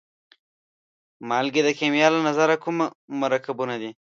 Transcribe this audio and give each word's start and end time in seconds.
مالګې 1.29 1.61
د 1.63 1.69
کیمیا 1.79 2.07
له 2.13 2.19
نظره 2.27 2.55
کوم 2.63 2.77
مرکبونه 3.21 3.75
دي؟ 3.81 3.91